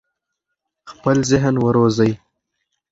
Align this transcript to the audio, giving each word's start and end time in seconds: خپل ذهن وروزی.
خپل 0.91 1.17
ذهن 1.31 1.55
وروزی. 1.65 2.11